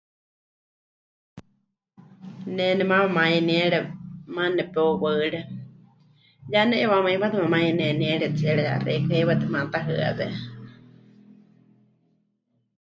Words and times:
Ne 2.55 2.65
nemaama 2.77 3.13
mayeniere 3.17 3.79
maana 4.35 4.55
nepeuwaɨre 4.57 5.41
ya 6.53 6.61
ne'iwaáma 6.69 7.11
hipátɨ 7.13 7.35
memayeneniere 7.41 8.27
tsiere 8.37 8.61
yaxeikɨ́a 8.69 9.15
heiwa 9.17 9.33
tematahɨawé. 9.41 10.25